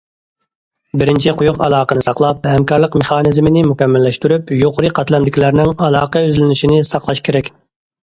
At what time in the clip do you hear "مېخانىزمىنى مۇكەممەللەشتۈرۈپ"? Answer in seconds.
3.03-4.57